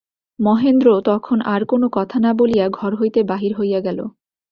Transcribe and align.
মহেন্দ্র 0.39 0.87
তখন 1.01 1.37
আর-কোনো 1.45 1.87
কথা 1.91 2.17
না 2.19 2.31
বলিয়া 2.33 2.65
ঘর 2.69 2.91
হইতে 2.95 3.19
বাহির 3.23 3.51
হইয়া 3.57 3.79
গেল। 3.79 3.99